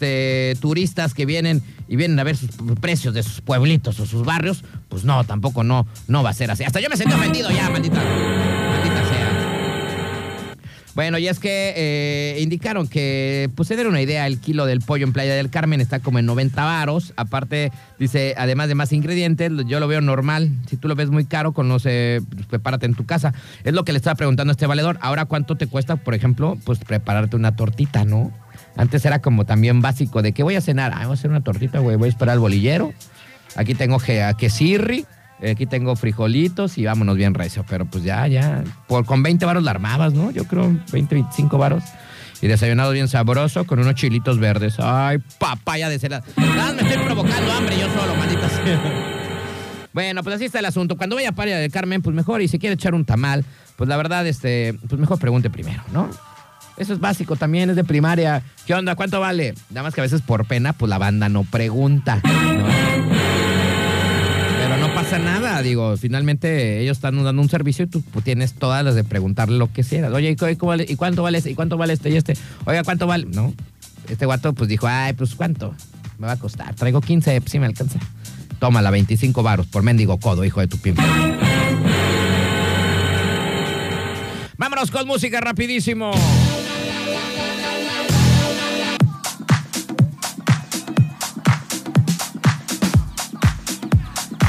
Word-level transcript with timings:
este, 0.00 0.56
turistas 0.60 1.12
que 1.12 1.26
vienen 1.26 1.62
y 1.86 1.96
vienen 1.96 2.18
a 2.18 2.24
ver 2.24 2.34
sus 2.34 2.50
precios 2.80 3.12
de 3.12 3.22
sus 3.22 3.42
pueblitos 3.42 4.00
o 4.00 4.06
sus 4.06 4.24
barrios, 4.24 4.64
pues 4.88 5.04
no, 5.04 5.24
tampoco 5.24 5.62
no, 5.62 5.86
no 6.08 6.22
va 6.22 6.30
a 6.30 6.32
ser 6.32 6.50
así. 6.50 6.64
Hasta 6.64 6.80
yo 6.80 6.88
me 6.88 6.96
sentí 6.96 7.12
ofendido 7.12 7.50
ya, 7.50 7.68
maldita, 7.68 7.96
maldita 7.96 9.08
sea. 9.10 10.46
Bueno, 10.94 11.18
y 11.18 11.28
es 11.28 11.38
que 11.38 11.74
eh, 11.76 12.40
indicaron 12.40 12.88
que, 12.88 13.50
pues 13.54 13.68
se 13.68 13.86
una 13.86 14.00
idea, 14.00 14.26
el 14.26 14.40
kilo 14.40 14.64
del 14.64 14.80
pollo 14.80 15.04
en 15.04 15.12
Playa 15.12 15.34
del 15.34 15.50
Carmen 15.50 15.82
está 15.82 16.00
como 16.00 16.18
en 16.18 16.24
90 16.24 16.64
varos. 16.64 17.12
Aparte, 17.16 17.70
dice, 17.98 18.34
además 18.38 18.68
de 18.68 18.74
más 18.74 18.92
ingredientes, 18.92 19.52
yo 19.66 19.80
lo 19.80 19.88
veo 19.88 20.00
normal. 20.00 20.50
Si 20.66 20.78
tú 20.78 20.88
lo 20.88 20.94
ves 20.94 21.10
muy 21.10 21.26
caro, 21.26 21.52
conoce, 21.52 22.22
pues, 22.34 22.46
prepárate 22.46 22.86
en 22.86 22.94
tu 22.94 23.04
casa. 23.04 23.34
Es 23.64 23.74
lo 23.74 23.84
que 23.84 23.92
le 23.92 23.98
estaba 23.98 24.14
preguntando 24.14 24.50
a 24.50 24.52
este 24.52 24.66
valedor. 24.66 24.98
Ahora, 25.02 25.26
¿cuánto 25.26 25.56
te 25.56 25.66
cuesta, 25.66 25.96
por 25.96 26.14
ejemplo, 26.14 26.56
pues 26.64 26.78
prepararte 26.78 27.36
una 27.36 27.54
tortita, 27.54 28.06
no? 28.06 28.32
Antes 28.76 29.04
era 29.04 29.20
como 29.20 29.44
también 29.44 29.80
básico 29.80 30.22
de 30.22 30.32
que 30.32 30.42
voy 30.42 30.56
a 30.56 30.60
cenar. 30.60 30.92
Ah, 30.94 31.02
voy 31.02 31.10
a 31.10 31.14
hacer 31.14 31.30
una 31.30 31.42
tortita, 31.42 31.78
güey. 31.80 31.96
Voy 31.96 32.06
a 32.06 32.10
esperar 32.10 32.34
al 32.34 32.38
bolillero. 32.38 32.92
Aquí 33.56 33.74
tengo 33.74 33.98
que, 33.98 34.34
quesirri. 34.38 35.04
Aquí 35.50 35.66
tengo 35.66 35.96
frijolitos 35.96 36.76
y 36.78 36.84
vámonos 36.84 37.16
bien 37.16 37.34
recio. 37.34 37.64
Pero 37.68 37.86
pues 37.86 38.04
ya, 38.04 38.26
ya. 38.26 38.62
Por, 38.86 39.04
con 39.04 39.22
20 39.22 39.44
varos 39.44 39.62
la 39.62 39.72
armabas, 39.72 40.12
¿no? 40.12 40.30
Yo 40.30 40.44
creo 40.44 40.70
20, 40.92 41.14
25 41.14 41.58
varos. 41.58 41.84
Y 42.42 42.46
desayunado 42.46 42.92
bien 42.92 43.08
sabroso 43.08 43.64
con 43.64 43.80
unos 43.80 43.94
chilitos 43.96 44.38
verdes. 44.38 44.76
Ay, 44.78 45.18
papaya 45.38 45.88
de 45.88 45.98
cera. 45.98 46.22
Nada, 46.36 46.72
me 46.72 46.82
estoy 46.88 47.04
provocando 47.04 47.52
hambre 47.52 47.78
yo 47.78 47.86
solo, 47.92 48.14
maldita. 48.14 48.48
Bueno, 49.92 50.22
pues 50.22 50.36
así 50.36 50.44
está 50.44 50.60
el 50.60 50.66
asunto. 50.66 50.96
Cuando 50.96 51.16
vaya 51.16 51.30
a 51.30 51.32
Paria 51.32 51.58
del 51.58 51.70
Carmen, 51.70 52.00
pues 52.00 52.14
mejor. 52.14 52.42
Y 52.42 52.48
si 52.48 52.60
quiere 52.60 52.74
echar 52.74 52.94
un 52.94 53.04
tamal, 53.04 53.44
pues 53.76 53.88
la 53.88 53.96
verdad, 53.96 54.26
este, 54.26 54.74
pues 54.88 55.00
mejor 55.00 55.18
pregunte 55.18 55.50
primero, 55.50 55.82
¿no? 55.92 56.08
Eso 56.80 56.94
es 56.94 56.98
básico 56.98 57.36
también, 57.36 57.68
es 57.68 57.76
de 57.76 57.84
primaria. 57.84 58.42
¿Qué 58.64 58.72
onda? 58.72 58.96
¿Cuánto 58.96 59.20
vale? 59.20 59.52
Nada 59.68 59.82
más 59.82 59.94
que 59.94 60.00
a 60.00 60.04
veces 60.04 60.22
por 60.22 60.46
pena, 60.46 60.72
pues 60.72 60.88
la 60.88 60.96
banda 60.96 61.28
no 61.28 61.44
pregunta. 61.44 62.22
Pero 64.62 64.76
no 64.78 64.94
pasa 64.94 65.18
nada, 65.18 65.60
digo, 65.60 65.98
finalmente 65.98 66.80
ellos 66.80 66.96
están 66.96 67.22
dando 67.22 67.42
un 67.42 67.50
servicio 67.50 67.84
y 67.84 67.88
tú 67.88 68.00
pues, 68.00 68.24
tienes 68.24 68.54
todas 68.54 68.82
las 68.82 68.94
de 68.94 69.04
preguntarle 69.04 69.58
lo 69.58 69.70
que 69.70 69.84
quieras. 69.84 70.10
Oye, 70.10 70.30
¿y 70.30 70.36
cuánto 70.36 70.64
vale, 70.66 70.86
¿y 70.88 70.96
cuánto 70.96 71.22
vale 71.22 71.36
este? 71.36 71.50
¿Y 71.50 71.54
cuánto 71.54 71.76
vale 71.76 71.92
este 71.92 72.08
y 72.08 72.16
este? 72.16 72.32
Oiga, 72.64 72.82
¿cuánto 72.82 73.06
vale? 73.06 73.26
No. 73.26 73.52
Este 74.08 74.24
guato 74.24 74.54
pues 74.54 74.70
dijo, 74.70 74.86
ay, 74.88 75.12
pues 75.12 75.34
¿cuánto? 75.34 75.74
Me 76.18 76.28
va 76.28 76.32
a 76.32 76.38
costar. 76.38 76.74
Traigo 76.76 77.02
15, 77.02 77.42
pues 77.42 77.52
sí 77.52 77.58
me 77.58 77.66
alcanza. 77.66 77.98
Tómala, 78.58 78.90
25 78.90 79.42
varos 79.42 79.66
por 79.66 79.82
mendigo 79.82 80.18
codo, 80.18 80.46
hijo 80.46 80.60
de 80.60 80.66
tu 80.66 80.78
pimpa. 80.78 81.04
Vámonos 84.56 84.90
con 84.90 85.06
música 85.06 85.42
rapidísimo. 85.42 86.12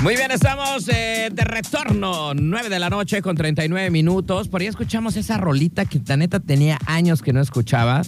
Muy 0.01 0.15
bien, 0.15 0.31
estamos 0.31 0.89
eh, 0.89 1.29
de 1.31 1.43
retorno, 1.43 2.33
9 2.33 2.69
de 2.69 2.79
la 2.79 2.89
noche 2.89 3.21
con 3.21 3.35
39 3.35 3.91
minutos. 3.91 4.47
Por 4.47 4.61
ahí 4.61 4.67
escuchamos 4.67 5.15
esa 5.15 5.37
rolita 5.37 5.85
que 5.85 6.01
la 6.07 6.17
neta 6.17 6.39
tenía 6.39 6.79
años 6.87 7.21
que 7.21 7.33
no 7.33 7.39
escuchaba. 7.39 8.01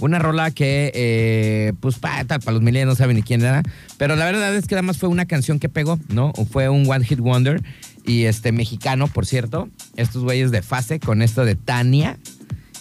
Una 0.00 0.18
rola 0.18 0.52
que, 0.52 0.90
eh, 0.94 1.74
pues, 1.80 1.98
para, 1.98 2.24
para 2.24 2.52
los 2.52 2.62
milenios 2.62 2.88
no 2.88 2.94
saben 2.94 3.16
ni 3.16 3.22
quién 3.22 3.42
era. 3.42 3.62
Pero 3.98 4.16
la 4.16 4.24
verdad 4.24 4.56
es 4.56 4.66
que 4.66 4.74
además 4.74 4.96
fue 4.96 5.10
una 5.10 5.26
canción 5.26 5.58
que 5.58 5.68
pegó, 5.68 5.98
¿no? 6.08 6.32
Fue 6.50 6.70
un 6.70 6.90
One 6.90 7.04
Hit 7.04 7.18
Wonder. 7.20 7.62
Y 8.06 8.24
este 8.24 8.50
mexicano, 8.50 9.06
por 9.06 9.26
cierto. 9.26 9.68
Estos 9.96 10.22
güeyes 10.22 10.50
de 10.50 10.62
fase 10.62 10.98
con 10.98 11.20
esto 11.20 11.44
de 11.44 11.56
Tania. 11.56 12.18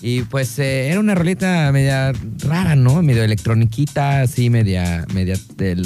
Y 0.06 0.24
pues 0.24 0.60
eh, 0.60 0.90
era 0.90 1.00
una 1.00 1.16
rolita 1.16 1.72
media 1.72 2.12
rara, 2.40 2.76
¿no? 2.76 3.02
Medio 3.02 3.24
electroniquita, 3.24 4.20
así, 4.20 4.50
media, 4.50 5.06
media, 5.14 5.38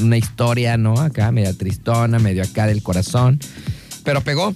una 0.02 0.18
historia, 0.18 0.76
¿no? 0.76 1.00
Acá, 1.00 1.32
media 1.32 1.54
tristona, 1.54 2.18
medio 2.18 2.42
acá 2.42 2.66
del 2.66 2.82
corazón. 2.82 3.40
Pero 4.04 4.22
pegó, 4.22 4.56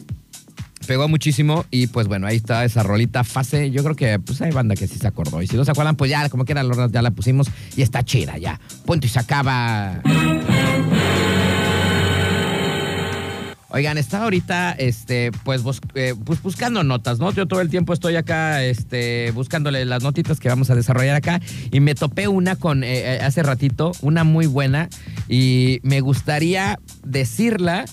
pegó 0.88 1.08
muchísimo 1.08 1.64
y 1.70 1.86
pues 1.86 2.08
bueno, 2.08 2.26
ahí 2.26 2.38
está 2.38 2.66
esa 2.66 2.82
rolita 2.82 3.24
fase. 3.24 3.70
Yo 3.70 3.84
creo 3.84 3.96
que 3.96 4.18
pues 4.18 4.42
hay 4.42 4.52
banda 4.52 4.76
que 4.76 4.88
sí 4.88 4.98
se 4.98 5.06
acordó. 5.06 5.44
Y 5.44 5.48
si 5.48 5.58
no 5.58 5.64
se 5.64 5.70
acuerdan, 5.70 5.96
pues 5.96 6.10
ya, 6.10 6.28
como 6.30 6.44
quiera, 6.44 6.64
ya 6.90 7.04
la 7.04 7.12
pusimos 7.12 7.48
y 7.78 7.84
está 7.84 8.04
chida 8.04 8.40
ya. 8.40 8.60
Punto 8.88 9.06
y 9.06 9.10
se 9.12 9.20
acaba. 9.20 10.02
Oigan, 13.74 13.98
estaba 13.98 14.26
ahorita, 14.26 14.74
este, 14.74 15.32
pues, 15.46 15.62
eh, 15.96 16.14
pues, 16.26 16.42
buscando 16.42 16.84
notas, 16.84 17.20
¿no? 17.20 17.32
Yo 17.32 17.48
todo 17.48 17.62
el 17.62 17.70
tiempo 17.70 17.94
estoy 17.94 18.18
acá, 18.18 18.62
este, 18.64 19.32
buscándole 19.32 19.86
las 19.86 20.04
notitas 20.04 20.42
que 20.42 20.50
vamos 20.50 20.70
a 20.70 20.76
desarrollar 20.76 21.16
acá 21.16 21.40
y 21.72 21.80
me 21.80 21.96
topé 21.96 22.28
una 22.28 22.58
con, 22.58 22.84
eh, 22.84 23.16
eh, 23.16 23.20
hace 23.22 23.44
ratito, 23.44 23.94
una 24.02 24.26
muy 24.26 24.46
buena 24.46 24.90
y 25.30 25.80
me 25.84 26.02
gustaría 26.02 26.80
decirla 27.06 27.86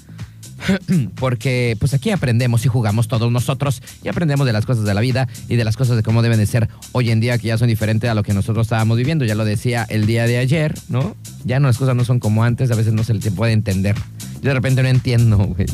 porque 1.14 1.76
pues 1.78 1.94
aquí 1.94 2.10
aprendemos 2.10 2.64
y 2.64 2.68
jugamos 2.68 3.06
todos 3.06 3.30
nosotros 3.30 3.80
y 4.02 4.08
aprendemos 4.08 4.46
de 4.46 4.52
las 4.52 4.66
cosas 4.66 4.84
de 4.84 4.94
la 4.94 5.00
vida 5.00 5.28
y 5.48 5.54
de 5.54 5.64
las 5.64 5.76
cosas 5.76 5.96
de 5.96 6.02
cómo 6.02 6.22
deben 6.22 6.38
de 6.38 6.46
ser 6.46 6.68
hoy 6.90 7.10
en 7.10 7.20
día 7.20 7.38
que 7.38 7.46
ya 7.46 7.58
son 7.58 7.68
diferentes 7.68 8.10
a 8.10 8.14
lo 8.14 8.24
que 8.24 8.34
nosotros 8.34 8.66
estábamos 8.66 8.96
viviendo. 8.96 9.24
Ya 9.24 9.36
lo 9.36 9.44
decía 9.44 9.86
el 9.88 10.06
día 10.06 10.26
de 10.26 10.38
ayer, 10.38 10.74
¿no? 10.88 11.16
Ya 11.44 11.60
no, 11.60 11.68
las 11.68 11.78
cosas 11.78 11.94
no 11.94 12.04
son 12.04 12.18
como 12.18 12.42
antes, 12.42 12.70
a 12.72 12.74
veces 12.74 12.92
no 12.92 13.04
se 13.04 13.14
puede 13.30 13.52
entender. 13.52 13.94
De 14.42 14.54
repente 14.54 14.82
no 14.82 14.88
entiendo, 14.88 15.38
güey. 15.38 15.66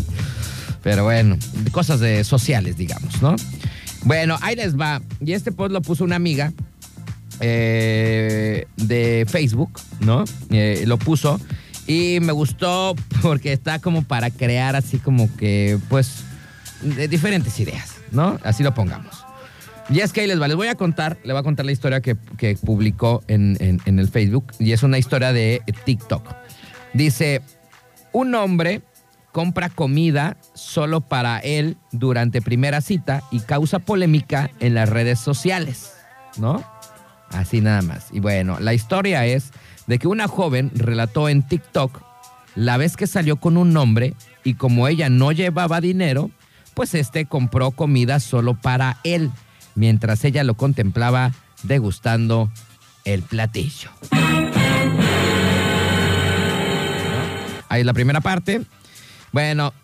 Pero 0.83 1.05
bueno, 1.05 1.39
cosas 1.73 2.01
de 2.01 2.25
sociales, 2.25 2.77
digamos, 2.77 3.23
¿no? 3.23 3.37
Bueno, 4.05 4.37
ahí 4.43 4.55
les 4.55 4.79
va. 4.79 5.01
Y 5.25 5.33
este 5.33 5.51
post 5.51 5.73
lo 5.73 5.81
puso 5.81 6.05
una 6.05 6.17
amiga 6.17 6.53
eh, 7.41 8.67
de 8.77 9.27
Facebook, 9.29 9.81
¿no? 10.01 10.25
Eh, 10.51 10.85
lo 10.87 10.99
puso 10.99 11.41
y 11.87 12.19
me 12.21 12.33
gustó 12.33 12.95
porque 13.23 13.53
está 13.53 13.79
como 13.79 14.03
para 14.03 14.31
crear 14.31 14.77
así 14.77 14.99
como 14.99 15.35
que, 15.37 15.79
pues, 15.89 16.23
de 16.83 17.09
diferentes 17.09 17.59
ideas, 17.61 17.95
¿no? 18.13 18.39
Así 18.45 18.63
lo 18.63 18.75
pongamos. 18.75 19.25
Y 19.91 20.01
es 20.01 20.13
que 20.13 20.23
ahí 20.23 20.27
les 20.27 20.41
va, 20.41 20.49
les 20.49 20.57
voy 20.57 20.69
a 20.69 20.75
contar, 20.77 21.19
le 21.25 21.33
voy 21.33 21.41
a 21.41 21.43
contar 21.43 21.67
la 21.67 21.73
historia 21.73 22.01
que, 22.01 22.15
publicó 22.65 23.23
en, 23.27 23.57
en 23.61 23.99
el 23.99 24.09
Facebook 24.09 24.53
y 24.59 24.73
es 24.73 24.83
una 24.83 24.99
historia 24.99 25.33
de 25.33 25.63
TikTok. 25.85 26.27
Dice, 26.95 27.43
un 28.15 28.35
hombre 28.35 28.81
compra 29.33 29.69
comida 29.69 30.37
solo 30.55 31.01
para 31.03 31.41
él 31.41 31.77
durante 31.91 32.41
primera 32.41 32.81
cita 32.81 33.25
y 33.33 33.41
causa 33.41 33.81
polémica 33.81 34.51
en 34.61 34.75
las 34.75 34.89
redes 34.89 35.19
sociales, 35.19 35.93
¿no? 36.39 36.65
Así 37.31 37.61
nada 37.61 37.83
más. 37.83 38.07
Y 38.13 38.21
bueno, 38.21 38.59
la 38.61 38.73
historia 38.73 39.27
es 39.27 39.51
de 39.89 39.99
que 39.99 40.07
una 40.07 40.29
joven 40.29 40.71
relató 40.75 41.29
en 41.29 41.43
TikTok 41.43 42.01
la 42.55 42.77
vez 42.77 42.97
que 42.97 43.09
salió 43.09 43.37
con 43.37 43.57
un 43.57 43.77
hombre 43.77 44.15
y 44.45 44.55
como 44.55 44.87
ella 44.87 45.09
no 45.09 45.33
llevaba 45.33 45.81
dinero, 45.81 46.31
pues 46.75 46.95
este 46.95 47.27
compró 47.27 47.73
comida 47.73 48.21
solo 48.21 48.55
para 48.55 48.99
él, 49.03 49.33
mientras 49.75 50.25
ella 50.25 50.45
lo 50.45 50.55
contemplaba 50.55 51.33
degustando 51.65 52.53
el 53.05 53.23
platillo. 53.23 53.91
Ahí 57.75 57.81
es 57.81 57.87
la 57.87 57.93
primera 57.93 58.21
parte. 58.21 58.63
Bueno, 59.33 59.75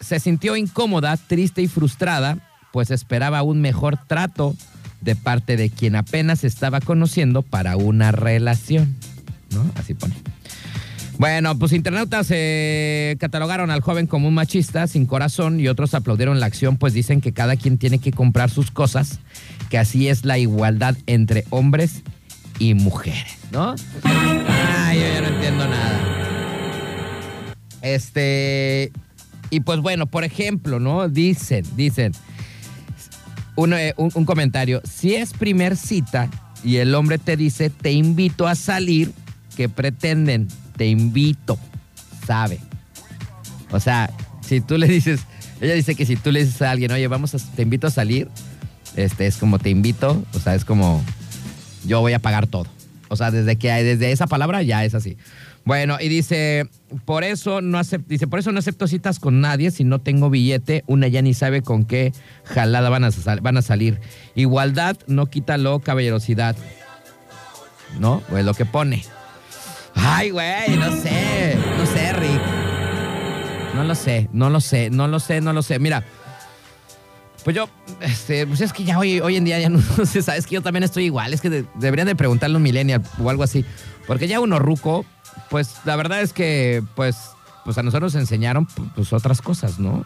se 0.00 0.20
sintió 0.20 0.54
incómoda, 0.54 1.16
triste 1.16 1.62
y 1.62 1.66
frustrada, 1.66 2.36
pues 2.72 2.90
esperaba 2.90 3.42
un 3.42 3.62
mejor 3.62 3.98
trato 4.06 4.54
de 5.00 5.16
parte 5.16 5.56
de 5.56 5.70
quien 5.70 5.96
apenas 5.96 6.44
estaba 6.44 6.82
conociendo 6.82 7.40
para 7.40 7.76
una 7.78 8.12
relación. 8.12 8.94
¿No? 9.50 9.64
Así 9.76 9.94
pone. 9.94 10.14
Bueno, 11.16 11.58
pues 11.58 11.72
internautas 11.72 12.26
eh, 12.30 13.16
catalogaron 13.18 13.70
al 13.70 13.80
joven 13.80 14.06
como 14.06 14.28
un 14.28 14.34
machista 14.34 14.86
sin 14.86 15.06
corazón 15.06 15.58
y 15.58 15.68
otros 15.68 15.94
aplaudieron 15.94 16.40
la 16.40 16.46
acción, 16.46 16.76
pues 16.76 16.92
dicen 16.92 17.22
que 17.22 17.32
cada 17.32 17.56
quien 17.56 17.78
tiene 17.78 17.98
que 17.98 18.12
comprar 18.12 18.50
sus 18.50 18.70
cosas, 18.70 19.20
que 19.70 19.78
así 19.78 20.08
es 20.08 20.26
la 20.26 20.36
igualdad 20.36 20.98
entre 21.06 21.44
hombres 21.48 22.02
y 22.58 22.74
mujeres, 22.74 23.38
¿no? 23.52 23.74
Ay, 24.04 24.98
yo 24.98 25.06
ya 25.06 25.20
no 25.22 25.28
entiendo 25.28 25.66
nada. 25.66 26.17
Este, 27.82 28.92
y 29.50 29.60
pues 29.60 29.80
bueno, 29.80 30.06
por 30.06 30.24
ejemplo, 30.24 30.80
¿no? 30.80 31.08
Dicen, 31.08 31.64
dicen, 31.76 32.12
eh, 33.56 33.94
un, 33.96 34.10
un, 34.14 34.24
comentario, 34.24 34.82
si 34.84 35.14
es 35.14 35.32
primer 35.32 35.76
cita 35.76 36.28
y 36.62 36.76
el 36.76 36.94
hombre 36.94 37.18
te 37.18 37.36
dice, 37.36 37.70
te 37.70 37.92
invito 37.92 38.46
a 38.46 38.54
salir, 38.54 39.12
¿qué 39.56 39.68
pretenden? 39.68 40.48
Te 40.76 40.86
invito, 40.86 41.58
sabe. 42.26 42.58
O 43.70 43.80
sea, 43.80 44.10
si 44.40 44.60
tú 44.60 44.78
le 44.78 44.86
dices, 44.86 45.20
ella 45.60 45.74
dice 45.74 45.94
que 45.94 46.06
si 46.06 46.16
tú 46.16 46.30
le 46.30 46.44
dices 46.44 46.62
a 46.62 46.70
alguien, 46.70 46.92
oye, 46.92 47.06
vamos 47.08 47.34
a, 47.34 47.38
te 47.38 47.62
invito 47.62 47.86
a 47.86 47.90
salir, 47.90 48.28
este, 48.96 49.26
es 49.26 49.36
como 49.36 49.58
te 49.58 49.70
invito, 49.70 50.24
o 50.34 50.38
sea, 50.38 50.54
es 50.54 50.64
como, 50.64 51.02
yo 51.86 52.00
voy 52.00 52.12
a 52.12 52.18
pagar 52.18 52.46
todo. 52.46 52.66
O 53.08 53.16
sea, 53.16 53.30
desde 53.30 53.56
que 53.56 53.70
desde 53.70 54.12
esa 54.12 54.26
palabra 54.26 54.62
ya 54.62 54.84
es 54.84 54.94
así. 54.94 55.16
Bueno, 55.68 55.98
y 56.00 56.08
dice, 56.08 56.66
por 57.04 57.24
eso 57.24 57.60
no 57.60 57.78
acepto, 57.78 58.06
dice, 58.08 58.26
por 58.26 58.38
eso 58.38 58.52
no 58.52 58.58
acepto 58.58 58.86
citas 58.86 59.18
con 59.20 59.42
nadie 59.42 59.70
si 59.70 59.84
no 59.84 59.98
tengo 59.98 60.30
billete, 60.30 60.82
una 60.86 61.08
ya 61.08 61.20
ni 61.20 61.34
sabe 61.34 61.60
con 61.60 61.84
qué 61.84 62.14
jalada 62.44 62.88
van 62.88 63.04
a, 63.04 63.10
van 63.42 63.58
a 63.58 63.60
salir. 63.60 64.00
Igualdad 64.34 64.96
no 65.08 65.26
quita 65.26 65.58
lo 65.58 65.80
caballerosidad. 65.80 66.56
¿No? 68.00 68.22
Pues 68.30 68.46
lo 68.46 68.54
que 68.54 68.64
pone. 68.64 69.04
Ay, 69.94 70.30
güey, 70.30 70.74
no 70.78 70.90
sé, 70.96 71.58
no 71.76 71.84
sé, 71.84 72.14
Rick. 72.14 72.40
No 73.74 73.84
lo 73.84 73.94
sé, 73.94 74.30
no 74.32 74.48
lo 74.48 74.62
sé, 74.62 74.88
no 74.88 75.06
lo 75.06 75.20
sé, 75.20 75.42
no 75.42 75.52
lo 75.52 75.60
sé. 75.60 75.78
Mira, 75.78 76.02
pues 77.44 77.54
yo, 77.54 77.68
este, 78.00 78.46
pues 78.46 78.62
es 78.62 78.72
que 78.72 78.84
ya 78.84 78.98
hoy, 78.98 79.20
hoy 79.20 79.36
en 79.36 79.44
día 79.44 79.60
ya 79.60 79.68
no, 79.68 79.82
sé, 80.06 80.22
sabes 80.22 80.46
que 80.46 80.54
yo 80.54 80.62
también 80.62 80.82
estoy 80.84 81.04
igual. 81.04 81.34
Es 81.34 81.42
que 81.42 81.50
de- 81.50 81.66
deberían 81.74 82.06
de 82.06 82.16
preguntarle 82.16 82.54
a 82.54 82.56
un 82.56 82.62
millennial 82.62 83.02
o 83.22 83.28
algo 83.28 83.42
así. 83.42 83.66
Porque 84.06 84.28
ya 84.28 84.40
uno 84.40 84.58
ruco, 84.58 85.04
pues 85.50 85.76
la 85.84 85.96
verdad 85.96 86.20
es 86.22 86.32
que, 86.32 86.82
pues, 86.94 87.16
pues 87.64 87.78
a 87.78 87.82
nosotros 87.82 88.14
nos 88.14 88.22
enseñaron 88.22 88.66
pues 88.94 89.12
otras 89.12 89.42
cosas, 89.42 89.78
¿no? 89.78 90.04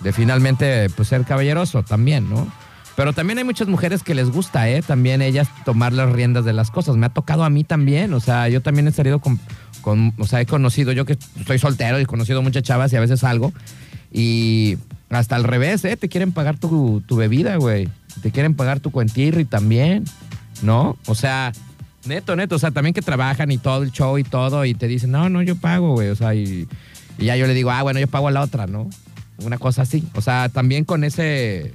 De 0.00 0.12
finalmente, 0.12 0.90
pues 0.90 1.08
ser 1.08 1.24
caballeroso 1.24 1.82
también, 1.82 2.28
¿no? 2.28 2.50
Pero 2.96 3.12
también 3.12 3.38
hay 3.38 3.44
muchas 3.44 3.68
mujeres 3.68 4.02
que 4.02 4.14
les 4.14 4.30
gusta, 4.30 4.68
¿eh? 4.68 4.82
También 4.82 5.22
ellas 5.22 5.48
tomar 5.64 5.92
las 5.92 6.12
riendas 6.12 6.44
de 6.44 6.52
las 6.52 6.70
cosas. 6.70 6.96
Me 6.96 7.06
ha 7.06 7.08
tocado 7.08 7.44
a 7.44 7.50
mí 7.50 7.64
también, 7.64 8.12
o 8.12 8.20
sea, 8.20 8.48
yo 8.48 8.60
también 8.60 8.86
he 8.88 8.92
salido 8.92 9.18
con, 9.20 9.40
con 9.80 10.12
o 10.18 10.26
sea, 10.26 10.40
he 10.40 10.46
conocido, 10.46 10.92
yo 10.92 11.06
que 11.06 11.16
estoy 11.38 11.58
soltero 11.58 11.98
y 11.98 12.02
he 12.02 12.06
conocido 12.06 12.42
muchas 12.42 12.62
chavas 12.62 12.92
y 12.92 12.96
a 12.96 13.00
veces 13.00 13.20
salgo 13.20 13.52
y 14.12 14.76
hasta 15.08 15.36
al 15.36 15.44
revés, 15.44 15.84
¿eh? 15.84 15.96
Te 15.96 16.08
quieren 16.08 16.32
pagar 16.32 16.58
tu, 16.58 17.02
tu 17.06 17.16
bebida, 17.16 17.56
güey. 17.56 17.88
Te 18.20 18.30
quieren 18.30 18.54
pagar 18.54 18.80
tu 18.80 18.90
cuentirri 18.90 19.44
también, 19.44 20.04
¿no? 20.62 20.98
O 21.06 21.14
sea, 21.14 21.52
neto, 22.06 22.36
neto, 22.36 22.56
o 22.56 22.58
sea, 22.58 22.70
también 22.70 22.94
que 22.94 23.02
trabajan 23.02 23.50
y 23.50 23.58
todo 23.58 23.82
el 23.82 23.92
show 23.92 24.18
y 24.18 24.24
todo 24.24 24.64
y 24.64 24.74
te 24.74 24.88
dicen, 24.88 25.10
no, 25.10 25.28
no, 25.28 25.42
yo 25.42 25.56
pago, 25.56 25.92
güey, 25.92 26.08
o 26.08 26.16
sea, 26.16 26.34
y, 26.34 26.68
y 27.18 27.24
ya 27.26 27.36
yo 27.36 27.46
le 27.46 27.54
digo, 27.54 27.70
ah, 27.70 27.82
bueno, 27.82 28.00
yo 28.00 28.06
pago 28.06 28.28
a 28.28 28.30
la 28.30 28.40
otra, 28.40 28.66
¿no? 28.66 28.88
Una 29.38 29.58
cosa 29.58 29.82
así. 29.82 30.04
O 30.14 30.20
sea, 30.20 30.48
también 30.48 30.84
con 30.84 31.04
ese, 31.04 31.74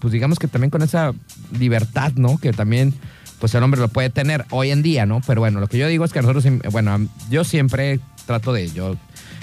pues 0.00 0.12
digamos 0.12 0.38
que 0.38 0.48
también 0.48 0.70
con 0.70 0.82
esa 0.82 1.12
libertad, 1.58 2.12
¿no? 2.16 2.38
Que 2.38 2.52
también, 2.52 2.94
pues 3.40 3.54
el 3.54 3.62
hombre 3.62 3.80
lo 3.80 3.88
puede 3.88 4.10
tener 4.10 4.44
hoy 4.50 4.70
en 4.70 4.82
día, 4.82 5.06
¿no? 5.06 5.20
Pero 5.26 5.40
bueno, 5.40 5.60
lo 5.60 5.68
que 5.68 5.78
yo 5.78 5.88
digo 5.88 6.04
es 6.04 6.12
que 6.12 6.22
nosotros, 6.22 6.44
bueno, 6.70 7.08
yo 7.30 7.44
siempre 7.44 8.00
trato 8.26 8.52
de, 8.52 8.70
yo, 8.70 8.96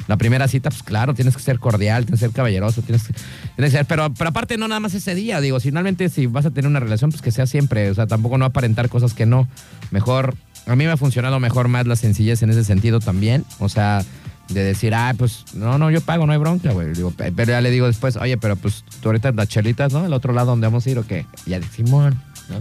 la 0.08 0.18
primera 0.18 0.48
cita, 0.48 0.70
pues 0.70 0.84
claro, 0.84 1.14
tienes 1.14 1.36
que 1.36 1.42
ser 1.42 1.60
cordial, 1.60 2.06
tienes 2.06 2.20
que 2.20 2.26
ser 2.28 2.36
caballeroso, 2.36 2.82
tienes 2.82 3.08
que, 3.08 3.14
tienes 3.56 3.72
que 3.72 3.78
ser, 3.78 3.86
pero, 3.86 4.14
pero 4.14 4.30
aparte 4.30 4.58
no 4.58 4.68
nada 4.68 4.80
más 4.80 4.94
ese 4.94 5.16
día, 5.16 5.42
digo, 5.42 5.60
finalmente 5.60 6.10
si 6.10 6.28
vas 6.28 6.46
a 6.46 6.52
tener 6.52 6.70
una 6.70 6.80
relación, 6.80 7.10
pues 7.10 7.22
que 7.22 7.32
sea 7.32 7.48
siempre, 7.48 7.90
o 7.90 7.96
sea, 7.96 8.08
tampoco 8.08 8.38
no 8.38 8.46
aparentar 8.46 8.90
cosas 8.90 9.14
que 9.14 9.26
no, 9.26 9.48
mejor, 9.92 10.36
a 10.68 10.76
mí 10.76 10.86
me 10.86 10.92
ha 10.92 10.98
funcionado 10.98 11.40
mejor 11.40 11.68
más 11.68 11.88
la 11.88 11.96
sencillez 11.96 12.44
en 12.44 12.50
ese 12.52 12.64
sentido 12.64 13.00
también, 13.00 13.46
o 13.60 13.70
sea, 13.70 14.04
de 14.50 14.64
decir, 14.64 14.94
ah, 14.94 15.14
pues 15.18 15.46
no, 15.54 15.78
no, 15.78 15.90
yo 15.90 16.02
pago, 16.02 16.26
no 16.26 16.34
hay 16.34 16.38
bronca, 16.38 16.72
güey. 16.72 16.90
Pero 17.18 17.52
ya 17.52 17.62
le 17.62 17.72
digo 17.72 17.88
después, 17.88 18.16
oye, 18.16 18.38
pero 18.38 18.56
pues 18.56 18.84
tú 19.02 19.10
ahorita 19.10 19.32
las 19.32 19.48
chelitas, 19.48 19.92
¿no? 19.92 20.06
El 20.06 20.14
otro 20.14 20.34
lado 20.34 20.52
donde 20.52 20.68
vamos 20.68 20.86
a 20.86 20.90
ir 20.90 21.00
o 21.00 21.08
qué. 21.08 21.26
Ya 21.46 21.60
de 21.60 21.68
Simón, 21.68 22.22
¿no? 22.50 22.60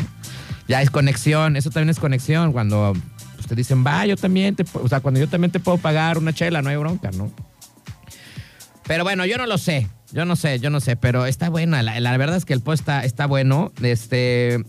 Ya 0.66 0.80
es 0.80 0.90
conexión, 0.90 1.56
eso 1.56 1.70
también 1.70 1.90
es 1.90 2.00
conexión. 2.00 2.52
Cuando 2.52 2.94
pues, 3.44 3.48
te 3.50 3.54
dicen, 3.54 3.84
va, 3.86 4.06
yo 4.06 4.16
también 4.16 4.56
te, 4.56 4.64
o 4.72 4.88
sea, 4.88 5.00
cuando 5.00 5.20
yo 5.20 5.28
también 5.28 5.50
te 5.50 5.60
puedo 5.60 5.76
pagar 5.78 6.16
una 6.16 6.32
chela, 6.32 6.62
no 6.62 6.70
hay 6.70 6.76
bronca, 6.76 7.10
¿no? 7.12 7.30
Pero 8.86 9.04
bueno, 9.04 9.26
yo 9.26 9.36
no 9.36 9.46
lo 9.46 9.58
sé, 9.58 9.88
yo 10.12 10.24
no 10.24 10.36
sé, 10.36 10.58
yo 10.60 10.70
no 10.70 10.80
sé, 10.80 10.96
pero 10.96 11.26
está 11.26 11.50
buena. 11.50 11.82
La, 11.82 12.00
la 12.00 12.16
verdad 12.16 12.36
es 12.36 12.44
que 12.44 12.54
el 12.54 12.60
post 12.60 12.80
está, 12.80 13.04
está 13.04 13.26
bueno. 13.26 13.72
Este, 13.82 14.64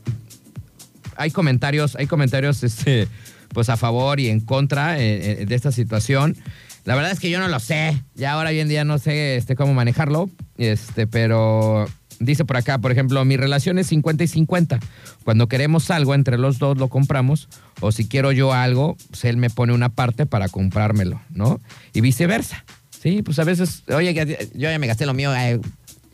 hay 1.15 1.31
comentarios, 1.31 1.95
hay 1.95 2.07
comentarios, 2.07 2.63
este, 2.63 3.07
pues 3.53 3.69
a 3.69 3.77
favor 3.77 4.19
y 4.19 4.29
en 4.29 4.39
contra 4.41 4.99
eh, 4.99 5.41
eh, 5.41 5.45
de 5.45 5.55
esta 5.55 5.71
situación. 5.71 6.35
La 6.83 6.95
verdad 6.95 7.11
es 7.11 7.19
que 7.19 7.29
yo 7.29 7.39
no 7.39 7.47
lo 7.47 7.59
sé. 7.59 8.01
Ya 8.13 8.33
ahora 8.33 8.49
hoy 8.49 8.59
en 8.59 8.67
día 8.67 8.83
no 8.83 8.99
sé 8.99 9.37
este, 9.37 9.55
cómo 9.55 9.73
manejarlo. 9.73 10.29
Este, 10.57 11.07
pero 11.07 11.87
dice 12.19 12.45
por 12.45 12.57
acá, 12.57 12.77
por 12.79 12.91
ejemplo, 12.91 13.23
mi 13.25 13.37
relación 13.37 13.77
es 13.79 13.87
50 13.87 14.23
y 14.23 14.27
50. 14.27 14.79
Cuando 15.23 15.47
queremos 15.47 15.91
algo, 15.91 16.13
entre 16.15 16.37
los 16.37 16.59
dos 16.59 16.77
lo 16.77 16.87
compramos. 16.87 17.49
O 17.81 17.91
si 17.91 18.07
quiero 18.07 18.31
yo 18.31 18.53
algo, 18.53 18.95
pues 19.09 19.25
él 19.25 19.37
me 19.37 19.49
pone 19.49 19.73
una 19.73 19.89
parte 19.89 20.25
para 20.25 20.49
comprármelo, 20.49 21.21
¿no? 21.29 21.59
Y 21.93 22.01
viceversa. 22.01 22.63
Sí, 23.01 23.21
pues 23.21 23.37
a 23.39 23.43
veces, 23.43 23.83
oye, 23.93 24.13
yo 24.53 24.69
ya 24.69 24.79
me 24.79 24.87
gasté 24.87 25.05
lo 25.05 25.13
mío, 25.13 25.35
eh, 25.35 25.59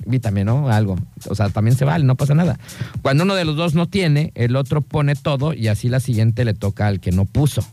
invítame, 0.06 0.44
¿no? 0.44 0.69
Algo. 0.69 0.98
O 1.30 1.36
sea, 1.36 1.50
también 1.50 1.77
se 1.77 1.86
vale, 1.86 2.03
no 2.03 2.15
pasa 2.15 2.33
nada. 2.33 2.59
Cuando 3.01 3.24
uno 3.24 3.36
de 3.36 3.45
los 3.45 3.56
dos 3.56 3.75
no 3.75 3.88
tiene, 3.88 4.31
el 4.36 4.56
otro 4.56 4.81
pone 4.81 5.15
todo 5.15 5.53
y 5.53 5.68
así 5.68 5.88
la 5.89 6.00
siguiente 6.00 6.44
le 6.44 6.53
toca 6.53 6.88
al 6.88 7.00
que 7.00 7.12
no 7.12 7.25
puso. 7.25 7.65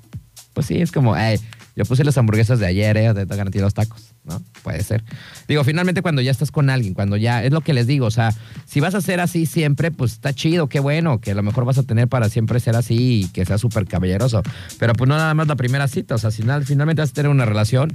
Pues 0.54 0.66
sí, 0.66 0.80
es 0.80 0.92
como, 0.92 1.16
"Ey, 1.16 1.38
yo 1.78 1.84
puse 1.84 2.02
las 2.02 2.18
hamburguesas 2.18 2.58
de 2.58 2.66
ayer, 2.66 2.96
¿eh? 2.96 3.14
Te 3.14 3.24
tocan 3.24 3.46
a 3.46 3.50
ti 3.52 3.60
los 3.60 3.72
tacos, 3.72 4.14
¿no? 4.24 4.42
Puede 4.64 4.82
ser. 4.82 5.04
Digo, 5.46 5.62
finalmente 5.62 6.02
cuando 6.02 6.20
ya 6.20 6.32
estás 6.32 6.50
con 6.50 6.70
alguien, 6.70 6.92
cuando 6.92 7.16
ya, 7.16 7.44
es 7.44 7.52
lo 7.52 7.60
que 7.60 7.72
les 7.72 7.86
digo, 7.86 8.06
o 8.06 8.10
sea, 8.10 8.34
si 8.66 8.80
vas 8.80 8.96
a 8.96 9.00
ser 9.00 9.20
así 9.20 9.46
siempre, 9.46 9.92
pues 9.92 10.14
está 10.14 10.32
chido, 10.32 10.68
qué 10.68 10.80
bueno, 10.80 11.20
que 11.20 11.30
a 11.30 11.34
lo 11.34 11.44
mejor 11.44 11.64
vas 11.64 11.78
a 11.78 11.84
tener 11.84 12.08
para 12.08 12.28
siempre 12.28 12.58
ser 12.58 12.74
así 12.74 13.20
y 13.20 13.28
que 13.28 13.44
sea 13.44 13.58
súper 13.58 13.86
caballeroso. 13.86 14.42
Pero 14.80 14.92
pues 14.94 15.08
no 15.08 15.16
nada 15.16 15.32
más 15.34 15.46
la 15.46 15.54
primera 15.54 15.86
cita, 15.86 16.16
o 16.16 16.18
sea, 16.18 16.32
si 16.32 16.42
final- 16.42 16.64
finalmente 16.64 17.00
vas 17.00 17.10
a 17.10 17.14
tener 17.14 17.30
una 17.30 17.44
relación, 17.44 17.94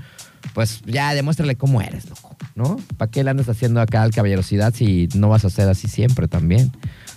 pues 0.53 0.81
ya 0.85 1.13
demuéstrale 1.13 1.55
cómo 1.57 1.81
eres, 1.81 2.09
loco, 2.09 2.37
¿no? 2.55 2.77
¿Para 2.95 3.11
qué 3.11 3.21
le 3.25 3.31
andas 3.31 3.49
haciendo 3.49 3.81
acá 3.81 4.03
al 4.03 4.11
caballerosidad 4.11 4.73
si 4.73 5.09
no 5.15 5.27
vas 5.27 5.43
a 5.43 5.49
ser 5.49 5.67
así 5.67 5.89
siempre 5.89 6.29
también? 6.29 6.71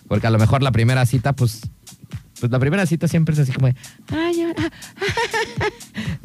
Porque 0.09 0.27
a 0.27 0.31
lo 0.31 0.39
mejor 0.41 0.65
la 0.65 0.73
primera 0.73 1.07
cita, 1.07 1.33
pues, 1.33 1.61
pues 2.41 2.51
la 2.51 2.59
primera 2.59 2.87
cita 2.87 3.07
siempre 3.07 3.35
es 3.35 3.39
así 3.39 3.53
como 3.53 3.69
de, 3.69 3.77
ay, 4.09 4.43
ah, 4.59 4.71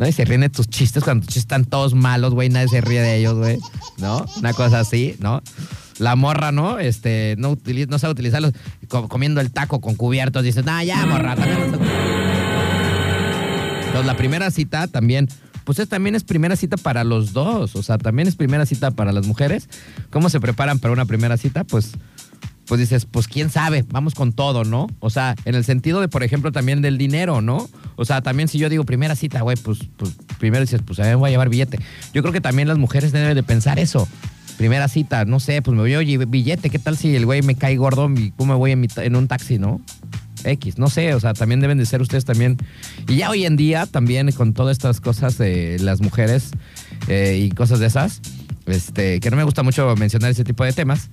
¿no? 0.01 0.07
Y 0.07 0.11
se 0.11 0.25
ríen 0.25 0.41
de 0.41 0.49
tus 0.49 0.67
chistes 0.67 1.03
cuando 1.03 1.21
tus 1.25 1.27
chistes 1.35 1.43
están 1.43 1.63
todos 1.63 1.93
malos, 1.93 2.33
güey, 2.33 2.49
nadie 2.49 2.67
se 2.67 2.81
ríe 2.81 2.99
de 3.01 3.17
ellos, 3.17 3.35
güey, 3.37 3.59
¿no? 3.99 4.25
Una 4.37 4.51
cosa 4.53 4.79
así, 4.81 5.15
¿no? 5.19 5.41
La 5.99 6.15
morra, 6.15 6.51
¿no? 6.51 6.79
Este, 6.79 7.35
no, 7.37 7.51
utiliza, 7.51 7.87
no 7.91 7.99
sabe 7.99 8.13
utilizarlos, 8.13 8.53
co- 8.87 9.07
comiendo 9.07 9.39
el 9.41 9.51
taco 9.51 9.79
con 9.79 9.93
cubiertos, 9.95 10.43
dices, 10.43 10.65
no, 10.65 10.81
ya, 10.83 11.05
morra, 11.05 11.35
también. 11.35 11.71
no 11.71 11.77
sé". 11.77 11.83
Entonces, 13.85 14.05
la 14.07 14.17
primera 14.17 14.49
cita 14.51 14.87
también, 14.87 15.27
pues 15.65 15.77
es, 15.79 15.87
también 15.89 16.15
es 16.15 16.23
primera 16.23 16.55
cita 16.55 16.77
para 16.77 17.03
los 17.03 17.33
dos, 17.33 17.75
o 17.75 17.83
sea, 17.83 17.97
también 17.99 18.27
es 18.27 18.35
primera 18.35 18.65
cita 18.65 18.91
para 18.91 19.11
las 19.11 19.27
mujeres. 19.27 19.69
¿Cómo 20.09 20.29
se 20.29 20.39
preparan 20.39 20.79
para 20.79 20.93
una 20.93 21.05
primera 21.05 21.37
cita? 21.37 21.63
Pues 21.63 21.91
pues 22.71 22.79
dices, 22.79 23.05
pues 23.05 23.27
quién 23.27 23.49
sabe, 23.49 23.83
vamos 23.89 24.15
con 24.15 24.31
todo, 24.31 24.63
¿no? 24.63 24.87
O 25.01 25.09
sea, 25.09 25.35
en 25.43 25.55
el 25.55 25.65
sentido 25.65 25.99
de, 25.99 26.07
por 26.07 26.23
ejemplo, 26.23 26.53
también 26.53 26.81
del 26.81 26.97
dinero, 26.97 27.41
¿no? 27.41 27.69
O 27.97 28.05
sea, 28.05 28.21
también 28.21 28.47
si 28.47 28.59
yo 28.59 28.69
digo 28.69 28.85
primera 28.85 29.13
cita, 29.17 29.41
güey, 29.41 29.57
pues, 29.57 29.79
pues 29.97 30.15
primero 30.39 30.61
dices, 30.61 30.79
pues 30.81 30.97
a 31.01 31.03
me 31.03 31.15
voy 31.15 31.27
a 31.27 31.31
llevar 31.31 31.49
billete. 31.49 31.79
Yo 32.13 32.21
creo 32.21 32.31
que 32.31 32.39
también 32.39 32.69
las 32.69 32.77
mujeres 32.77 33.11
deben 33.11 33.35
de 33.35 33.43
pensar 33.43 33.77
eso. 33.77 34.07
Primera 34.57 34.87
cita, 34.87 35.25
no 35.25 35.41
sé, 35.41 35.61
pues 35.61 35.75
me 35.75 35.81
voy 35.81 35.93
a 35.95 36.25
billete, 36.25 36.69
¿qué 36.69 36.79
tal 36.79 36.95
si 36.95 37.13
el 37.13 37.25
güey 37.25 37.41
me 37.41 37.55
cae 37.55 37.75
gordo 37.75 38.09
y 38.09 38.31
cómo 38.37 38.53
me 38.53 38.57
voy 38.57 38.71
en, 38.71 38.79
mi 38.79 38.87
en 38.95 39.17
un 39.17 39.27
taxi, 39.27 39.59
¿no? 39.59 39.81
X, 40.45 40.77
no 40.77 40.89
sé, 40.89 41.13
o 41.13 41.19
sea, 41.19 41.33
también 41.33 41.59
deben 41.59 41.77
de 41.77 41.85
ser 41.85 42.01
ustedes 42.01 42.23
también. 42.23 42.55
Y 43.09 43.17
ya 43.17 43.31
hoy 43.31 43.45
en 43.45 43.57
día, 43.57 43.85
también 43.85 44.31
con 44.31 44.53
todas 44.53 44.71
estas 44.77 45.01
cosas 45.01 45.37
de 45.37 45.77
las 45.81 45.99
mujeres 45.99 46.51
eh, 47.09 47.37
y 47.43 47.51
cosas 47.51 47.79
de 47.79 47.87
esas, 47.87 48.21
este, 48.65 49.19
que 49.19 49.29
no 49.31 49.37
me 49.37 49.43
gusta 49.43 49.63
mucho 49.63 49.95
mencionar 49.95 50.31
ese 50.31 50.43
tipo 50.43 50.63
de 50.63 50.73
temas, 50.73 51.09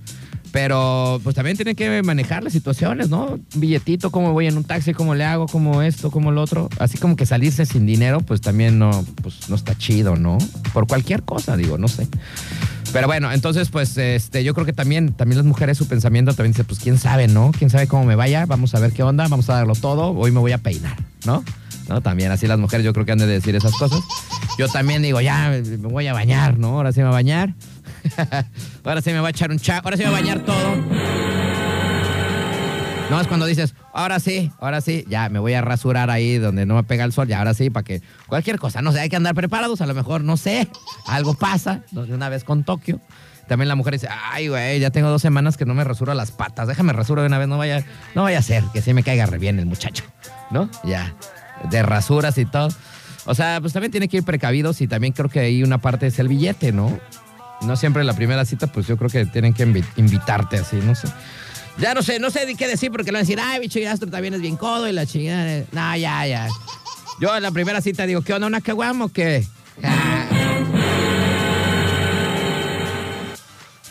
pero 0.51 1.19
pues 1.23 1.35
también 1.35 1.55
tienen 1.55 1.75
que 1.75 2.01
manejar 2.03 2.43
las 2.43 2.53
situaciones, 2.53 3.09
¿no? 3.09 3.39
Un 3.53 3.59
billetito, 3.59 4.11
cómo 4.11 4.33
voy 4.33 4.47
en 4.47 4.57
un 4.57 4.63
taxi, 4.63 4.93
cómo 4.93 5.15
le 5.15 5.23
hago, 5.23 5.47
cómo 5.47 5.81
esto, 5.81 6.11
cómo 6.11 6.31
lo 6.31 6.41
otro. 6.41 6.69
Así 6.79 6.97
como 6.97 7.15
que 7.15 7.25
salirse 7.25 7.65
sin 7.65 7.85
dinero, 7.85 8.21
pues 8.21 8.41
también 8.41 8.79
no, 8.79 9.05
pues 9.21 9.49
no 9.49 9.55
está 9.55 9.77
chido, 9.77 10.15
¿no? 10.15 10.37
Por 10.73 10.87
cualquier 10.87 11.23
cosa, 11.23 11.55
digo, 11.55 11.77
no 11.77 11.87
sé. 11.87 12.07
Pero 12.91 13.07
bueno, 13.07 13.31
entonces, 13.31 13.69
pues, 13.69 13.97
este, 13.97 14.43
yo 14.43 14.53
creo 14.55 14.65
que 14.65 14.73
también, 14.73 15.13
también 15.13 15.37
las 15.37 15.45
mujeres, 15.45 15.77
su 15.77 15.87
pensamiento 15.87 16.33
también 16.33 16.53
dice, 16.53 16.63
pues, 16.63 16.79
quién 16.79 16.97
sabe, 16.97 17.27
¿no? 17.27 17.51
Quién 17.55 17.69
sabe 17.69 17.87
cómo 17.87 18.03
me 18.05 18.15
vaya, 18.15 18.45
vamos 18.47 18.73
a 18.73 18.79
ver 18.79 18.91
qué 18.91 19.03
onda, 19.03 19.27
vamos 19.27 19.49
a 19.49 19.53
darlo 19.55 19.75
todo, 19.75 20.11
hoy 20.11 20.31
me 20.31 20.39
voy 20.39 20.53
a 20.53 20.57
peinar, 20.57 20.97
¿no? 21.25 21.43
¿No? 21.89 22.01
También 22.01 22.31
así 22.31 22.47
las 22.47 22.59
mujeres 22.59 22.85
yo 22.85 22.93
creo 22.93 23.05
que 23.05 23.11
han 23.11 23.17
de 23.17 23.27
decir 23.27 23.55
esas 23.55 23.73
cosas. 23.73 24.01
Yo 24.57 24.67
también 24.67 25.01
digo, 25.01 25.19
ya, 25.21 25.49
me 25.49 25.77
voy 25.77 26.07
a 26.07 26.13
bañar, 26.13 26.57
¿no? 26.57 26.69
Ahora 26.69 26.91
sí 26.91 26.99
me 26.99 27.05
voy 27.05 27.13
a 27.13 27.17
bañar. 27.17 27.53
ahora 28.83 29.01
sí 29.01 29.11
me 29.11 29.19
voy 29.19 29.27
a 29.27 29.29
echar 29.31 29.51
un 29.51 29.59
cha, 29.59 29.79
ahora 29.79 29.97
sí 29.97 30.03
me 30.03 30.09
voy 30.09 30.19
a 30.19 30.21
bañar 30.21 30.39
todo. 30.45 30.75
No, 33.09 33.19
es 33.19 33.25
cuando 33.25 33.47
dices, 33.47 33.73
ahora 33.91 34.19
sí, 34.19 34.51
ahora 34.59 34.81
sí, 34.81 35.03
ya 35.09 35.29
me 35.29 35.39
voy 35.39 35.53
a 35.55 35.61
rasurar 35.61 36.11
ahí 36.11 36.37
donde 36.37 36.67
no 36.67 36.75
me 36.75 36.83
pega 36.83 37.03
el 37.05 37.11
sol, 37.11 37.27
ya 37.27 37.39
ahora 37.39 37.55
sí, 37.55 37.71
para 37.71 37.83
que 37.83 38.03
cualquier 38.27 38.59
cosa, 38.59 38.83
no 38.83 38.91
sé, 38.91 38.99
hay 38.99 39.09
que 39.09 39.15
andar 39.15 39.33
preparados, 39.33 39.81
a 39.81 39.87
lo 39.87 39.95
mejor, 39.95 40.23
no 40.23 40.37
sé, 40.37 40.67
algo 41.07 41.33
pasa, 41.33 41.81
una 41.91 42.29
vez 42.29 42.43
con 42.43 42.63
Tokio. 42.63 43.01
También 43.47 43.67
la 43.67 43.73
mujer 43.73 43.93
dice, 43.93 44.07
ay, 44.31 44.49
güey, 44.49 44.79
ya 44.79 44.91
tengo 44.91 45.09
dos 45.09 45.23
semanas 45.23 45.57
que 45.57 45.65
no 45.65 45.73
me 45.73 45.83
rasuro 45.83 46.13
las 46.13 46.29
patas, 46.29 46.67
déjame 46.67 46.93
rasuro 46.93 47.21
de 47.23 47.27
una 47.27 47.39
vez, 47.39 47.47
no 47.47 47.57
vaya, 47.57 47.83
no 48.13 48.21
vaya 48.21 48.37
a 48.37 48.43
ser 48.43 48.63
que 48.73 48.83
sí 48.83 48.93
me 48.93 49.01
caiga 49.01 49.25
re 49.25 49.39
bien 49.39 49.57
el 49.57 49.65
muchacho, 49.65 50.03
¿no? 50.51 50.69
Ya, 50.83 51.15
de 51.69 51.83
rasuras 51.83 52.37
y 52.37 52.45
todo. 52.45 52.69
O 53.25 53.35
sea, 53.35 53.59
pues 53.61 53.73
también 53.73 53.91
tiene 53.91 54.07
que 54.07 54.17
ir 54.17 54.23
precavidos 54.23 54.81
y 54.81 54.87
también 54.87 55.13
creo 55.13 55.29
que 55.29 55.39
ahí 55.41 55.63
una 55.63 55.77
parte 55.79 56.07
es 56.07 56.17
el 56.19 56.27
billete, 56.27 56.71
¿no? 56.71 56.99
No 57.61 57.75
siempre 57.75 58.03
la 58.03 58.13
primera 58.13 58.45
cita, 58.45 58.67
pues 58.67 58.87
yo 58.87 58.97
creo 58.97 59.09
que 59.09 59.25
tienen 59.25 59.53
que 59.53 59.67
invi- 59.67 59.85
invitarte 59.97 60.57
así, 60.57 60.77
no 60.77 60.95
sé. 60.95 61.07
Ya 61.77 61.93
no 61.93 62.01
sé, 62.01 62.19
no 62.19 62.29
sé 62.29 62.45
ni 62.45 62.55
qué 62.55 62.67
decir 62.67 62.91
porque 62.91 63.11
le 63.11 63.17
van 63.17 63.21
a 63.21 63.27
decir, 63.27 63.39
ay, 63.41 63.59
bicho 63.59 63.79
Astro 63.89 64.09
también 64.09 64.33
es 64.33 64.41
bien 64.41 64.55
codo 64.57 64.87
y 64.87 64.93
la 64.93 65.05
chingada. 65.05 65.63
No, 65.71 65.95
ya, 65.97 66.25
ya. 66.25 66.47
Yo 67.21 67.35
en 67.35 67.43
la 67.43 67.51
primera 67.51 67.81
cita 67.81 68.05
digo, 68.05 68.21
¿qué 68.21 68.33
onda, 68.33 68.47
una 68.47 68.61
caguama 68.61 69.05
o 69.05 69.09
qué? 69.09 69.45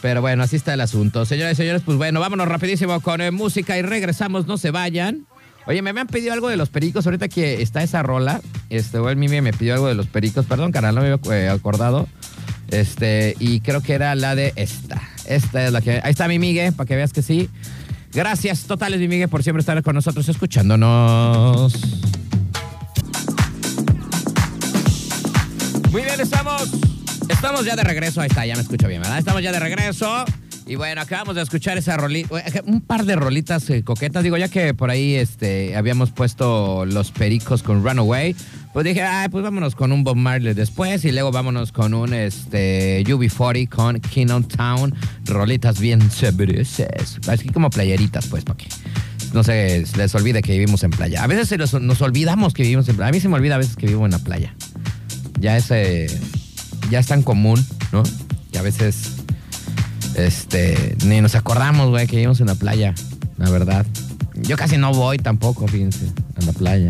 Pero 0.01 0.21
bueno, 0.21 0.45
así 0.45 0.57
está 0.57 0.75
el 0.75 0.81
asunto. 0.81 1.25
Señoras 1.27 1.55
y 1.55 1.57
señores, 1.57 1.83
pues 1.85 1.99
bueno, 1.99 2.21
vámonos 2.21 2.47
rapidísimo 2.47 3.01
con 3.01 3.21
eh, 3.21 3.33
música 3.33 3.77
y 3.77 3.83
regresamos, 3.83 4.47
no 4.47 4.57
se 4.57 4.71
vayan. 4.71 5.27
Oye, 5.69 5.83
me 5.83 5.91
habían 5.91 6.07
pedido 6.07 6.33
algo 6.33 6.49
de 6.49 6.57
los 6.57 6.71
pericos. 6.71 7.05
Ahorita 7.05 7.29
que 7.29 7.61
está 7.61 7.83
esa 7.83 8.03
rola, 8.03 8.41
este, 8.71 8.97
o 8.97 9.11
el 9.11 9.17
Mimi 9.17 9.43
me 9.43 9.53
pidió 9.53 9.75
algo 9.75 9.87
de 9.87 9.95
los 9.95 10.07
pericos. 10.07 10.47
Perdón, 10.47 10.73
canal, 10.73 10.95
no 10.95 11.03
me 11.03 11.13
había 11.13 11.37
eh, 11.37 11.51
acordado. 11.51 12.09
Este, 12.71 13.37
y 13.39 13.61
creo 13.61 13.83
que 13.83 13.93
era 13.93 14.15
la 14.15 14.35
de 14.35 14.55
esta. 14.57 15.03
Esta 15.27 15.67
es 15.67 15.71
la 15.71 15.83
que. 15.83 16.01
Ahí 16.03 16.11
está 16.11 16.27
mi 16.27 16.39
Migue, 16.39 16.73
para 16.73 16.87
que 16.87 16.97
veas 16.97 17.13
que 17.13 17.21
sí. 17.21 17.51
Gracias 18.15 18.63
totales, 18.63 18.99
mi 18.99 19.09
Migue, 19.09 19.29
por 19.29 19.43
siempre 19.43 19.61
estar 19.61 19.83
con 19.83 19.95
nosotros 19.95 20.27
escuchándonos. 20.31 21.75
Muy 25.93 26.01
bien, 26.03 26.19
estamos. 26.19 26.71
Estamos 27.29 27.67
ya 27.67 27.77
de 27.77 27.85
regreso. 27.85 28.23
Ahí 28.23 28.29
está, 28.29 28.47
ya 28.47 28.55
me 28.55 28.63
escucho 28.63 28.89
bien, 28.89 29.03
¿verdad? 29.03 29.19
Estamos 29.19 29.43
ya 29.43 29.53
de 29.53 29.61
regreso. 29.61 30.25
Y 30.69 30.77
bueno, 30.77 31.01
acabamos 31.01 31.35
de 31.35 31.41
escuchar 31.41 31.79
esa 31.79 31.97
rolita, 31.97 32.43
un 32.67 32.83
par 32.83 33.07
de 33.07 33.17
rolitas 33.17 33.71
eh, 33.71 33.83
coquetas. 33.83 34.23
Digo, 34.23 34.37
ya 34.37 34.49
que 34.49 34.75
por 34.75 34.91
ahí 34.91 35.15
este, 35.15 35.75
habíamos 35.75 36.11
puesto 36.11 36.85
los 36.85 37.11
pericos 37.11 37.63
con 37.63 37.83
Runaway, 37.83 38.37
pues 38.75 38.85
dije, 38.85 39.01
ay, 39.01 39.31
pues 39.31 39.43
vámonos 39.43 39.75
con 39.75 39.93
un 39.93 40.05
Bob 40.05 40.17
Marley 40.17 40.53
después 40.53 41.07
y 41.07 41.13
luego 41.13 41.33
vámonos 41.33 41.73
con 41.73 41.95
un 41.95 42.13
este, 42.13 43.03
UB40 43.07 43.69
con 43.71 43.99
Kingdom 43.99 44.45
Town. 44.45 44.95
Rolitas 45.25 45.81
bien 45.81 46.07
chéveres. 46.11 46.83
Así 47.27 47.49
como 47.49 47.71
playeritas, 47.71 48.27
pues, 48.27 48.45
para 48.45 48.59
que 48.59 48.67
no 49.33 49.43
se 49.45 49.87
les 49.97 50.15
olvide 50.15 50.43
que 50.43 50.53
vivimos 50.53 50.85
en 50.85 50.91
playa. 50.91 51.25
A 51.25 51.27
veces 51.27 51.81
nos 51.81 52.03
olvidamos 52.03 52.53
que 52.53 52.65
vivimos 52.65 52.87
en 52.91 52.97
playa. 52.97 53.09
A 53.09 53.13
mí 53.13 53.21
se 53.21 53.31
me 53.31 53.37
olvida 53.37 53.55
a 53.55 53.59
veces 53.59 53.75
que 53.75 53.87
vivo 53.87 54.05
en 54.05 54.13
la 54.13 54.19
playa. 54.19 54.55
Ya 55.41 55.57
es, 55.57 55.69
ya 56.91 56.99
es 56.99 57.07
tan 57.07 57.23
común, 57.23 57.65
¿no? 57.91 58.03
Que 58.53 58.59
a 58.59 58.63
veces 58.63 59.15
este, 60.19 60.97
ni 61.05 61.21
nos 61.21 61.35
acordamos, 61.37 61.91
güey, 61.91 62.07
que 62.07 62.17
vivimos 62.17 62.41
en 62.41 62.49
la 62.49 62.57
playa, 62.57 62.95
la 63.37 63.49
verdad. 63.51 63.87
Yo 64.35 64.57
casi 64.57 64.77
no 64.77 64.93
voy 64.93 65.17
tampoco, 65.19 65.67
fíjense, 65.69 66.07
a 66.41 66.45
la 66.45 66.53
playa. 66.53 66.89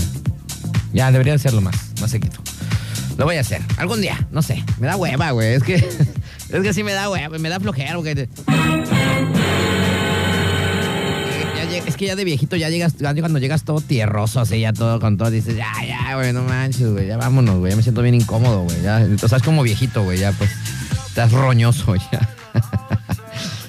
Ya, 0.93 1.13
debería 1.13 1.35
hacerlo 1.35 1.61
más, 1.61 1.77
más 2.01 2.11
seguido. 2.11 2.35
Lo 3.19 3.27
voy 3.27 3.37
a 3.37 3.41
hacer, 3.41 3.61
algún 3.77 4.01
día, 4.01 4.27
no 4.31 4.43
sé. 4.43 4.65
Me 4.79 4.87
da 4.87 4.97
hueva, 4.97 5.31
güey, 5.33 5.55
es 5.55 5.63
que, 5.63 5.75
es 6.49 6.63
que 6.63 6.73
sí 6.73 6.83
me 6.83 6.93
da 6.93 7.11
hueva, 7.11 7.39
me 7.39 7.49
da 7.49 7.61
flojera, 7.61 7.97
güey. 7.97 8.29
Es 11.87 11.97
que 11.97 12.07
ya 12.07 12.17
de 12.17 12.25
viejito 12.25 12.57
ya 12.57 12.71
llegas, 12.71 12.95
cuando 12.99 13.39
llegas 13.39 13.65
todo 13.65 13.81
tierroso, 13.81 14.41
así, 14.41 14.61
ya 14.61 14.73
todo 14.73 15.01
con 15.01 15.17
todo, 15.17 15.31
dices, 15.31 15.57
ya, 15.57 15.73
ya, 15.87 16.15
güey, 16.15 16.33
no 16.33 16.43
manches, 16.43 16.91
güey, 16.91 17.07
ya 17.07 17.19
vámonos, 17.19 17.59
güey, 17.59 17.73
ya 17.73 17.77
me 17.77 17.83
siento 17.83 18.03
bien 18.03 18.15
incómodo, 18.15 18.63
güey, 18.63 18.83
ya, 18.83 19.07
o 19.23 19.29
sea, 19.29 19.39
es 19.39 19.45
como 19.45 19.63
viejito, 19.63 20.03
güey, 20.03 20.19
ya, 20.19 20.33
pues, 20.33 20.51
estás 21.09 21.33
roñoso, 21.33 21.95
ya. 22.13 22.29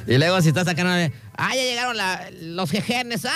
Y 0.10 0.18
luego 0.18 0.42
si 0.42 0.48
estás 0.48 0.66
sacando, 0.66 0.92
ah, 1.38 1.56
ya 1.56 1.62
llegaron 1.62 1.96
los 2.42 2.72
jejenes, 2.72 3.26
ah, 3.26 3.30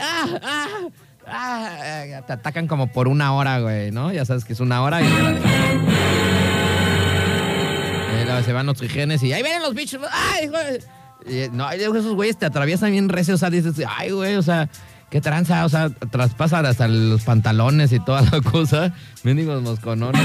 ah, 0.00 0.88
ah, 1.26 1.78
ah, 2.16 2.22
te 2.24 2.32
atacan 2.32 2.68
como 2.68 2.92
por 2.92 3.08
una 3.08 3.34
hora, 3.34 3.58
güey, 3.58 3.90
¿no? 3.90 4.12
Ya 4.12 4.24
sabes 4.24 4.44
que 4.44 4.52
es 4.52 4.60
una 4.60 4.82
hora 4.82 5.02
y, 5.02 5.04
se 8.44 8.52
van 8.52 8.66
los 8.66 8.80
jejenes 8.80 9.22
y 9.22 9.32
ahí 9.32 9.42
vienen 9.42 9.62
los 9.62 9.74
bichos, 9.74 10.00
ay, 10.10 10.46
güey. 10.48 10.78
Y, 11.26 11.48
no, 11.50 11.70
esos 11.70 12.14
güeyes 12.14 12.36
te 12.36 12.46
atraviesan 12.46 12.92
bien 12.92 13.08
recio, 13.08 13.34
o 13.34 13.38
sea, 13.38 13.50
dices, 13.50 13.74
ay, 13.88 14.10
güey, 14.10 14.36
o 14.36 14.42
sea, 14.42 14.68
qué 15.10 15.20
tranza, 15.20 15.64
o 15.64 15.68
sea, 15.68 15.90
traspasan 15.90 16.66
hasta 16.66 16.86
los 16.86 17.22
pantalones 17.22 17.92
y 17.92 17.98
toda 17.98 18.22
la 18.22 18.40
cosa. 18.40 18.94
Mendigos 19.24 19.60
mosconones. 19.60 20.22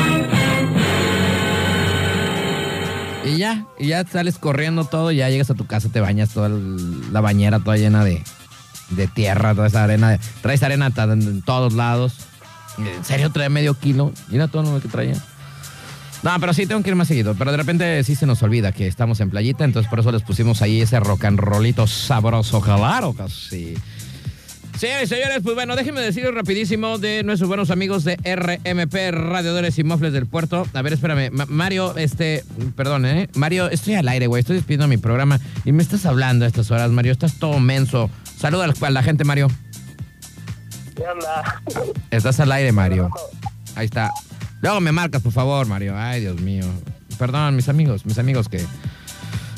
Y 3.25 3.37
ya, 3.37 3.65
y 3.77 3.87
ya 3.87 4.05
sales 4.05 4.37
corriendo 4.37 4.85
todo, 4.85 5.11
ya 5.11 5.29
llegas 5.29 5.49
a 5.49 5.53
tu 5.53 5.65
casa, 5.65 5.89
te 5.89 5.99
bañas 5.99 6.29
toda 6.29 6.49
la 6.49 7.21
bañera 7.21 7.59
toda 7.59 7.77
llena 7.77 8.03
de, 8.03 8.21
tierra, 9.13 9.53
toda 9.53 9.67
esa 9.67 9.83
arena. 9.83 10.19
Traes 10.41 10.63
arena 10.63 10.91
en 10.95 11.41
todos 11.41 11.73
lados. 11.73 12.13
En 12.77 13.03
serio, 13.03 13.31
trae 13.31 13.49
medio 13.49 13.73
kilo. 13.73 14.13
Mira 14.29 14.47
todo 14.47 14.63
lo 14.63 14.81
que 14.81 14.87
traía. 14.87 15.15
No, 16.23 16.39
pero 16.39 16.53
sí, 16.53 16.65
tengo 16.65 16.81
que 16.81 16.89
ir 16.89 16.95
más 16.95 17.07
seguido. 17.07 17.35
Pero 17.35 17.51
de 17.51 17.57
repente 17.57 18.03
sí 18.03 18.15
se 18.15 18.25
nos 18.25 18.41
olvida 18.43 18.71
que 18.71 18.87
estamos 18.87 19.19
en 19.19 19.29
playita, 19.29 19.63
entonces 19.63 19.89
por 19.89 19.99
eso 19.99 20.11
les 20.11 20.23
pusimos 20.23 20.61
ahí 20.61 20.81
ese 20.81 20.99
rock 20.99 21.25
and 21.25 21.39
rollito 21.39 21.87
sabroso, 21.87 22.61
claro 22.61 23.13
casi. 23.13 23.75
Señores 24.77 25.11
y 25.11 25.15
señores, 25.15 25.39
pues 25.41 25.55
bueno, 25.55 25.75
déjenme 25.75 26.01
decirles 26.01 26.35
rapidísimo 26.35 26.99
de 26.99 27.23
nuestros 27.23 27.47
buenos 27.47 27.71
amigos 27.71 28.03
de 28.03 28.15
RMP, 28.17 29.11
Radiadores 29.11 29.79
y 29.79 29.83
Mofles 29.83 30.13
del 30.13 30.27
Puerto. 30.27 30.67
A 30.71 30.81
ver, 30.83 30.93
espérame, 30.93 31.31
Mario, 31.47 31.97
este, 31.97 32.43
perdón, 32.75 33.07
¿eh? 33.07 33.27
Mario, 33.33 33.71
estoy 33.71 33.95
al 33.95 34.07
aire, 34.07 34.27
güey, 34.27 34.41
estoy 34.41 34.57
despidiendo 34.57 34.87
mi 34.87 34.97
programa 34.97 35.39
y 35.65 35.71
me 35.71 35.81
estás 35.81 36.05
hablando 36.05 36.45
a 36.45 36.47
estas 36.47 36.69
horas, 36.69 36.91
Mario, 36.91 37.11
estás 37.11 37.39
todo 37.39 37.59
menso. 37.59 38.11
Saluda 38.37 38.71
a 38.79 38.89
la 38.91 39.01
gente, 39.01 39.23
Mario. 39.23 39.47
¿Qué 40.95 41.03
onda? 41.07 41.61
Estás 42.11 42.39
al 42.39 42.51
aire, 42.51 42.71
Mario. 42.71 43.09
Ahí 43.73 43.85
está. 43.85 44.11
Luego 44.61 44.79
me 44.79 44.91
marcas, 44.91 45.23
por 45.23 45.31
favor, 45.31 45.65
Mario. 45.65 45.95
Ay, 45.97 46.21
Dios 46.21 46.39
mío. 46.39 46.65
Perdón, 47.17 47.55
mis 47.55 47.67
amigos, 47.67 48.05
mis 48.05 48.19
amigos 48.19 48.47
que 48.47 48.63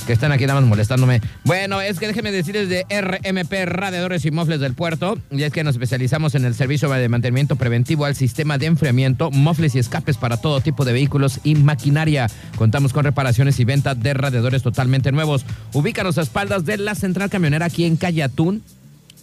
que 0.09 0.13
están 0.13 0.31
aquí 0.31 0.47
nada 0.47 0.59
más 0.59 0.67
molestándome. 0.67 1.21
Bueno, 1.43 1.81
es 1.81 1.99
que 1.99 2.07
déjenme 2.07 2.31
decirles 2.31 2.67
de 2.67 2.83
RMP 2.89 3.53
Radiadores 3.65 4.25
y 4.25 4.31
Mofles 4.31 4.59
del 4.59 4.73
Puerto, 4.73 5.19
y 5.29 5.43
es 5.43 5.53
que 5.53 5.63
nos 5.63 5.75
especializamos 5.75 6.33
en 6.33 6.45
el 6.45 6.55
servicio 6.55 6.89
de 6.89 7.07
mantenimiento 7.07 7.57
preventivo 7.57 8.05
al 8.05 8.15
sistema 8.15 8.57
de 8.57 8.65
enfriamiento, 8.65 9.29
mofles 9.29 9.75
y 9.75 9.77
escapes 9.77 10.17
para 10.17 10.37
todo 10.37 10.61
tipo 10.61 10.83
de 10.83 10.93
vehículos 10.93 11.41
y 11.43 11.53
maquinaria. 11.53 12.25
Contamos 12.57 12.91
con 12.91 13.03
reparaciones 13.03 13.59
y 13.59 13.65
venta 13.65 13.93
de 13.93 14.15
radiadores 14.15 14.63
totalmente 14.63 15.11
nuevos. 15.11 15.45
Ubícanos 15.73 16.17
a 16.17 16.23
espaldas 16.23 16.65
de 16.65 16.77
la 16.77 16.95
central 16.95 17.29
camionera 17.29 17.67
aquí 17.67 17.85
en 17.85 17.95
Calle 17.95 18.23
Atún 18.23 18.63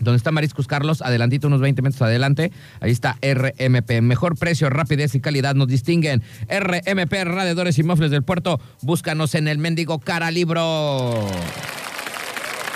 donde 0.01 0.17
está 0.17 0.31
Mariscos 0.33 0.67
Carlos, 0.67 1.03
adelantito 1.03 1.47
unos 1.47 1.61
20 1.61 1.83
metros 1.83 2.03
adelante, 2.03 2.53
ahí 2.81 2.91
está 2.91 3.17
RMP. 3.23 4.01
Mejor 4.03 4.37
precio, 4.37 4.71
rapidez 4.71 5.15
y 5.15 5.21
calidad 5.21 5.55
nos 5.55 5.69
distinguen. 5.69 6.23
RMP, 6.49 7.13
Radiadores 7.25 7.79
y 7.79 7.83
Mofles 7.83 8.11
del 8.11 8.23
Puerto, 8.23 8.61
búscanos 8.83 9.35
en 9.35 9.49
el 9.49 9.59
mendigo 9.59 9.99
cara 9.99 10.31
libro. 10.31 11.27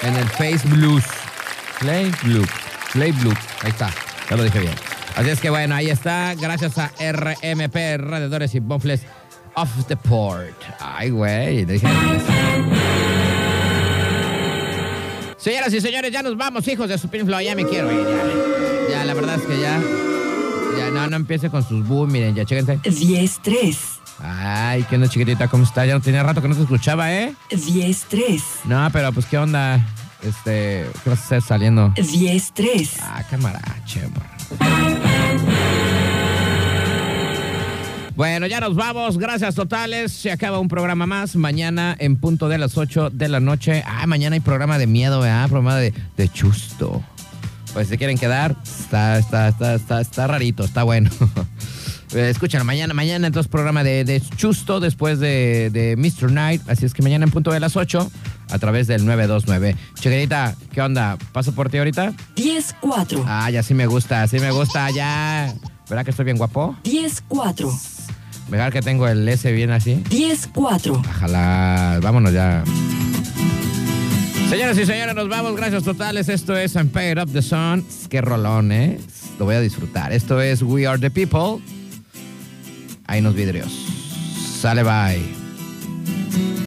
En 0.02 0.16
el 0.16 0.26
Face 0.28 0.62
Blues. 0.64 1.04
Play 1.80 2.12
Blue. 2.22 2.46
Play 2.92 3.12
Blue. 3.12 3.34
Ahí 3.62 3.70
está, 3.70 3.90
ya 4.28 4.36
lo 4.36 4.44
dije 4.44 4.60
bien. 4.60 4.74
Así 5.16 5.30
es 5.30 5.40
que 5.40 5.50
bueno, 5.50 5.74
ahí 5.74 5.90
está, 5.90 6.34
gracias 6.34 6.78
a 6.78 6.92
RMP, 6.98 7.98
Radiadores 7.98 8.54
y 8.54 8.60
Mofles 8.60 9.02
of 9.54 9.86
the 9.86 9.96
Port. 9.96 10.54
Ay, 10.78 11.10
güey. 11.10 11.66
Señoras 15.40 15.72
y 15.72 15.80
señores, 15.80 16.12
ya 16.12 16.22
nos 16.22 16.36
vamos, 16.36 16.68
hijos 16.68 16.88
de 16.88 16.98
su 16.98 17.08
Floyd. 17.08 17.46
Ya 17.46 17.54
me 17.54 17.64
quiero 17.64 17.90
ir. 17.90 18.06
Ya, 18.90 18.98
ya, 18.98 19.04
la 19.06 19.14
verdad 19.14 19.36
es 19.36 19.42
que 19.42 19.58
ya. 19.58 19.80
Ya, 20.76 20.90
no, 20.90 21.06
no 21.08 21.16
empiece 21.16 21.48
con 21.48 21.66
sus 21.66 21.86
boom. 21.86 22.12
Miren, 22.12 22.34
ya, 22.34 22.44
chéquense. 22.44 22.78
10-3. 22.82 23.76
Ay, 24.22 24.84
¿qué 24.88 24.96
onda, 24.96 25.08
chiquitita? 25.08 25.48
¿Cómo 25.48 25.64
está? 25.64 25.86
Ya 25.86 25.94
no 25.94 26.00
tenía 26.02 26.22
rato 26.22 26.42
que 26.42 26.48
no 26.48 26.54
te 26.54 26.60
escuchaba, 26.60 27.10
¿eh? 27.10 27.34
10-3. 27.50 28.42
No, 28.64 28.86
pero 28.92 29.12
pues, 29.12 29.24
¿qué 29.24 29.38
onda? 29.38 29.82
Este, 30.22 30.86
¿qué 31.02 31.10
vas 31.10 31.20
a 31.20 31.24
hacer 31.24 31.42
saliendo? 31.42 31.88
10-3. 31.94 32.98
Ah, 33.00 33.24
camarache, 33.30 34.02
bueno, 38.20 38.46
ya 38.46 38.60
nos 38.60 38.74
vamos. 38.74 39.16
Gracias 39.16 39.54
totales. 39.54 40.12
Se 40.12 40.30
acaba 40.30 40.58
un 40.58 40.68
programa 40.68 41.06
más. 41.06 41.36
Mañana 41.36 41.96
en 41.98 42.16
punto 42.16 42.50
de 42.50 42.58
las 42.58 42.76
8 42.76 43.08
de 43.08 43.28
la 43.30 43.40
noche. 43.40 43.82
Ah, 43.86 44.06
mañana 44.06 44.34
hay 44.34 44.40
programa 44.40 44.76
de 44.76 44.86
miedo, 44.86 45.20
¿verdad? 45.20 45.48
Programa 45.48 45.76
de, 45.76 45.94
de 46.18 46.28
chusto. 46.28 47.02
Pues 47.72 47.88
si 47.88 47.96
quieren 47.96 48.18
quedar, 48.18 48.56
está, 48.62 49.18
está, 49.18 49.48
está, 49.48 49.74
está, 49.74 50.02
está 50.02 50.26
rarito, 50.26 50.64
está 50.64 50.82
bueno. 50.82 51.08
Escuchen, 52.12 52.66
mañana, 52.66 52.92
mañana 52.92 53.26
entonces 53.26 53.48
programa 53.50 53.82
de, 53.84 54.04
de 54.04 54.20
Chusto 54.20 54.80
después 54.80 55.18
de, 55.18 55.70
de, 55.70 55.96
Mr. 55.96 56.30
Night. 56.30 56.60
Así 56.68 56.84
es 56.84 56.92
que 56.92 57.02
mañana 57.02 57.24
en 57.24 57.30
punto 57.30 57.50
de 57.52 57.60
las 57.60 57.74
8 57.74 58.10
a 58.50 58.58
través 58.58 58.86
del 58.86 59.06
929. 59.06 59.76
Chiquitita, 59.94 60.54
¿qué 60.74 60.82
onda? 60.82 61.16
¿Paso 61.32 61.54
por 61.54 61.70
ti 61.70 61.78
ahorita? 61.78 62.12
10-4. 62.36 63.24
Ah, 63.26 63.50
ya 63.50 63.62
sí 63.62 63.72
me 63.72 63.86
gusta, 63.86 64.26
sí 64.28 64.40
me 64.40 64.50
gusta, 64.50 64.90
ya. 64.90 65.54
¿Verdad 65.88 66.04
que 66.04 66.10
estoy 66.10 66.26
bien 66.26 66.36
guapo? 66.36 66.76
10-4. 66.84 67.99
Mejor 68.50 68.72
que 68.72 68.82
tengo 68.82 69.06
el 69.06 69.28
S 69.28 69.50
bien 69.52 69.70
así. 69.70 70.02
10-4. 70.10 70.98
Ojalá, 70.98 71.98
vámonos 72.02 72.32
ya. 72.32 72.64
Señoras 74.48 74.76
y 74.78 74.84
señores, 74.84 75.14
nos 75.14 75.28
vamos. 75.28 75.54
Gracias 75.54 75.84
totales. 75.84 76.28
Esto 76.28 76.56
es 76.56 76.74
Empire 76.74 77.20
of 77.22 77.32
the 77.32 77.40
Sun. 77.40 77.86
Qué 78.08 78.20
rolón, 78.20 78.72
¿eh? 78.72 78.98
Lo 79.38 79.44
voy 79.44 79.54
a 79.54 79.60
disfrutar. 79.60 80.12
Esto 80.12 80.40
es 80.40 80.62
We 80.62 80.86
Are 80.86 80.98
the 80.98 81.10
People. 81.10 81.62
Ahí 83.06 83.20
nos 83.20 83.34
vidrios. 83.34 83.72
Sale, 84.60 84.82
bye. 84.82 85.39